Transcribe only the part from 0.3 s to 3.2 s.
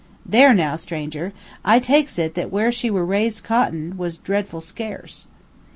now, stranger, I takes it that where she were